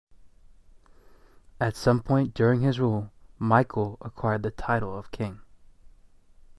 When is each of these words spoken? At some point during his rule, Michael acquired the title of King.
At 1.59 1.75
some 1.75 2.01
point 2.01 2.33
during 2.33 2.61
his 2.61 2.79
rule, 2.79 3.11
Michael 3.37 3.99
acquired 4.01 4.41
the 4.41 4.49
title 4.49 4.97
of 4.97 5.11
King. 5.11 5.41